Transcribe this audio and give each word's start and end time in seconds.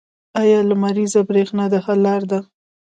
آیا 0.41 0.59
لمریزه 0.69 1.21
بریښنا 1.29 1.65
د 1.71 1.75
حل 1.85 1.99
لاره 2.05 2.25
ده؟ 2.31 2.39